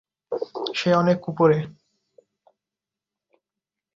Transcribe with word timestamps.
সে 0.75 0.89
অনেক 0.93 1.29
উপরে। 1.29 1.57